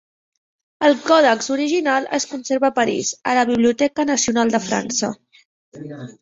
[0.87, 5.13] El còdex original es conserva a París, a la Biblioteca Nacional de França.